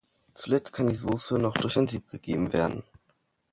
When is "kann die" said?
0.73-0.95